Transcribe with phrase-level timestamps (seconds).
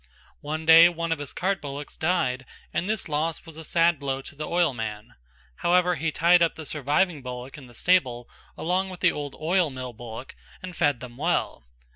[0.39, 4.23] One day one of his cart bullocks died and this loss was a sad blow
[4.23, 5.13] to the oilman.
[5.57, 8.27] However he tied up the surviving bullock in the stable
[8.57, 10.33] along with the old oil mill bullock
[10.63, 11.65] and fed them well.